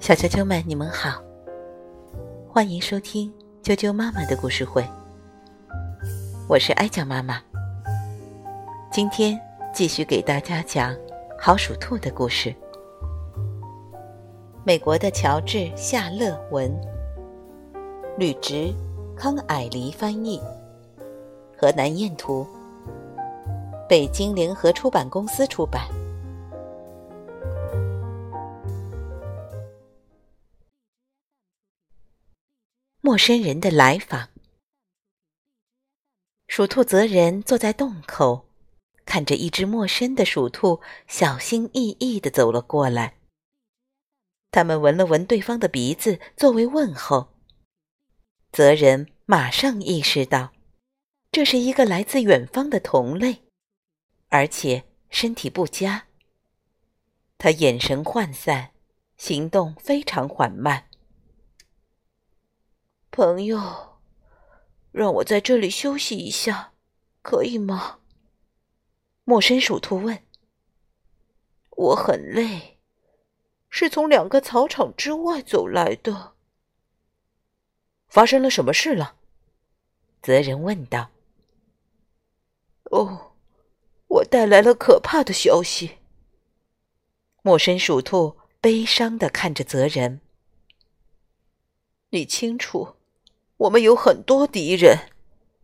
[0.00, 1.22] 小啾啾们，你们好，
[2.46, 4.84] 欢迎收听啾啾妈妈的故事会。
[6.46, 7.40] 我是哀酱妈妈，
[8.90, 9.40] 今天
[9.72, 10.94] 继续给大家讲
[11.38, 12.54] 好鼠兔的故事。
[14.64, 16.70] 美国的乔治·夏勒文，
[18.18, 18.70] 吕植、
[19.16, 20.38] 康蔼黎翻译，
[21.56, 22.46] 河南燕图，
[23.88, 25.88] 北京联合出版公司出版。
[33.08, 34.28] 陌生人的来访。
[36.46, 38.50] 鼠兔泽人坐在洞口，
[39.06, 43.16] 看着一只陌生的鼠兔小心翼翼地走了过来。
[44.50, 47.32] 他们闻了闻对方的鼻子作为问候。
[48.52, 50.52] 泽人马上意识到，
[51.32, 53.44] 这是一个来自远方的同类，
[54.28, 56.08] 而且身体不佳。
[57.38, 58.72] 他眼神涣散，
[59.16, 60.87] 行动非常缓慢。
[63.18, 63.98] 朋友，
[64.92, 66.72] 让我在这里休息一下，
[67.20, 67.98] 可以吗？
[69.24, 70.22] 陌生鼠兔问。
[71.70, 72.78] 我很累，
[73.68, 76.34] 是从两个草场之外走来的。
[78.06, 79.16] 发生了什么事了？
[80.22, 81.10] 泽人问道。
[82.84, 83.32] 哦，
[84.06, 85.98] 我带来了可怕的消息。
[87.42, 90.20] 陌生鼠兔悲伤的看着泽人。
[92.10, 92.94] 你清楚。
[93.58, 95.10] 我们有很多敌人，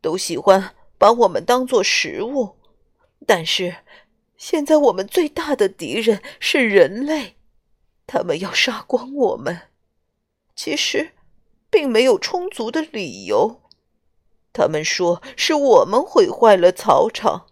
[0.00, 2.56] 都喜欢把我们当做食物。
[3.26, 3.76] 但是，
[4.36, 7.36] 现在我们最大的敌人是人类，
[8.06, 9.62] 他们要杀光我们。
[10.54, 11.12] 其实，
[11.70, 13.62] 并没有充足的理由。
[14.52, 17.46] 他们说是我们毁坏了草场，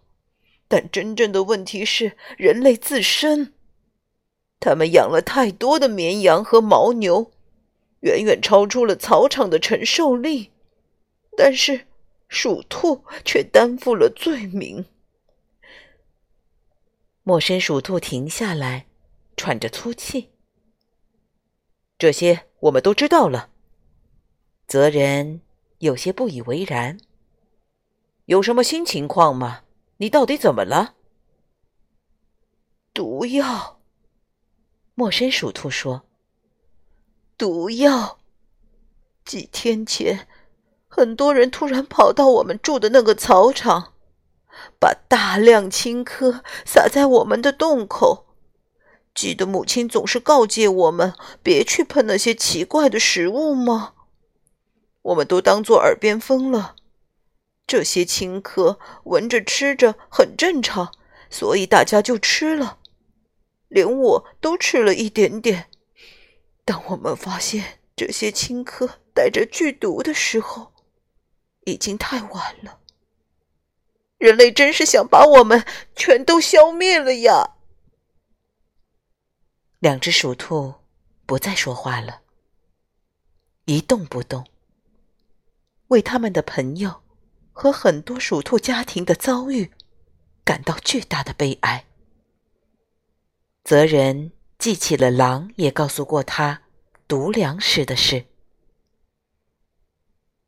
[0.67, 3.53] 但真正的问题是人类自身。
[4.59, 7.31] 他们养了太多的绵羊和牦牛。
[8.01, 10.51] 远远超出了草场的承受力，
[11.35, 11.87] 但是
[12.27, 14.85] 鼠兔却担负了罪名。
[17.23, 18.87] 陌生鼠兔停下来，
[19.35, 20.29] 喘着粗气。
[21.97, 23.49] 这些我们都知道了。
[24.67, 25.41] 泽人
[25.79, 26.97] 有些不以为然。
[28.25, 29.63] 有什么新情况吗？
[29.97, 30.95] 你到底怎么了？
[32.93, 33.79] 毒药。
[34.95, 36.06] 陌生鼠兔说。
[37.37, 38.17] 毒药。
[39.23, 40.27] 几天前，
[40.87, 43.93] 很多人突然跑到我们住的那个草场，
[44.79, 48.25] 把大量青稞撒在我们的洞口。
[49.13, 53.93] 记得母亲总是告诫我们别去碰那些奇怪的食物吗？
[55.03, 56.75] 我们都当做耳边风了。
[57.67, 60.91] 这些青稞闻着吃着很正常，
[61.29, 62.79] 所以大家就吃了，
[63.67, 65.69] 连我都吃了一点点。
[66.67, 70.73] 当我们发现这些青稞带着剧毒的时候，
[71.61, 72.81] 已经太晚了。
[74.17, 77.55] 人类真是想把我们全都消灭了呀！
[79.79, 80.73] 两只鼠兔
[81.25, 82.23] 不再说话了，
[83.63, 84.45] 一动不动，
[85.87, 87.01] 为他们的朋友
[87.53, 89.71] 和很多鼠兔家庭的遭遇
[90.43, 91.85] 感到巨大的悲哀。
[93.63, 94.33] 责人。
[94.57, 96.63] 记起了狼也告诉过他
[97.07, 98.25] 毒粮食的事。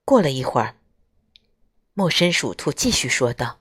[0.03, 0.75] 过了一会儿，
[1.94, 3.59] 陌生鼠兔继续说道：“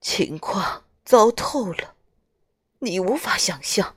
[0.00, 1.96] 情况糟透了，
[2.78, 3.96] 你无法想象。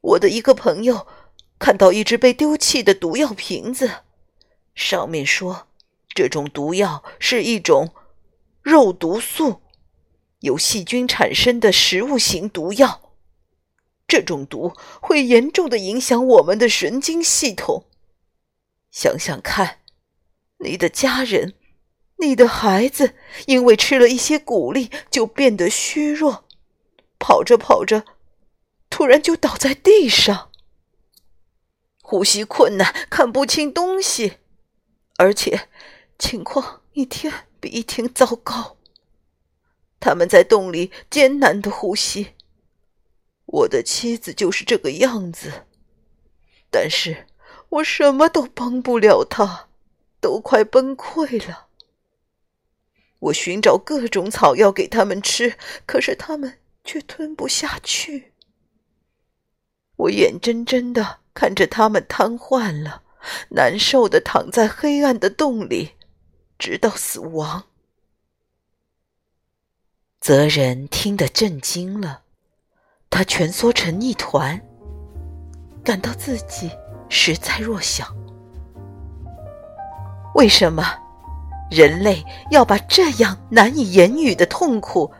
[0.00, 1.06] 我的一个朋友
[1.58, 4.02] 看到一只被丢弃的毒药瓶子，
[4.74, 5.68] 上面说
[6.14, 7.94] 这种毒药是一种
[8.60, 9.62] 肉毒素。”
[10.42, 13.14] 由细菌产生的食物型毒药，
[14.06, 17.86] 这种毒会严重的影响我们的神经系统。
[18.90, 19.78] 想想看，
[20.58, 21.54] 你的家人、
[22.18, 23.14] 你的孩子，
[23.46, 26.44] 因为吃了一些谷粒，就变得虚弱，
[27.18, 28.04] 跑着跑着，
[28.90, 30.50] 突然就倒在地上，
[32.02, 34.38] 呼吸困难，看不清东西，
[35.18, 35.68] 而且
[36.18, 38.76] 情况一天比一天糟糕。
[40.02, 42.34] 他们在洞里艰难的呼吸。
[43.46, 45.66] 我的妻子就是这个样子，
[46.70, 47.28] 但是
[47.68, 49.68] 我什么都帮不了她，
[50.20, 51.68] 都快崩溃了。
[53.20, 55.56] 我寻找各种草药给他们吃，
[55.86, 58.32] 可是他们却吞不下去。
[59.94, 63.04] 我眼睁睁的看着他们瘫痪了，
[63.50, 65.92] 难受的躺在黑暗的洞里，
[66.58, 67.68] 直到死亡。
[70.22, 72.20] 泽人听得震惊了，
[73.10, 74.62] 他蜷缩成一团，
[75.82, 76.70] 感到自己
[77.08, 78.06] 实在弱小。
[80.36, 80.84] 为什么
[81.72, 85.10] 人类要把这样难以言语的痛苦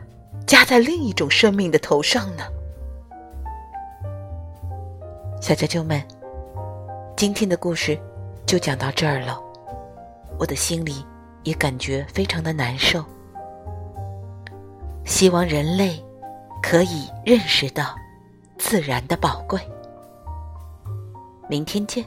[0.47, 2.45] 加在另一种生命的头上呢？
[5.41, 6.01] 小啾啾们，
[7.17, 7.99] 今天的故事
[8.45, 9.37] 就讲到这儿了，
[10.39, 11.05] 我的心里
[11.43, 13.03] 也感觉非常的难受。
[15.05, 16.03] 希望人类
[16.61, 17.95] 可以认识到
[18.57, 19.59] 自然的宝贵。
[21.49, 22.05] 明天见。